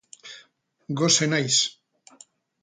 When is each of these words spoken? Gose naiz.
Gose 1.01 1.27
naiz. 1.31 1.57